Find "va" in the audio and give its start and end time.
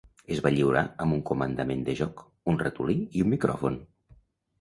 0.43-0.51